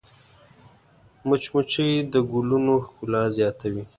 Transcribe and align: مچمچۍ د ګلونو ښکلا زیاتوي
مچمچۍ 1.27 1.89
د 2.11 2.13
ګلونو 2.31 2.73
ښکلا 2.85 3.21
زیاتوي 3.37 3.83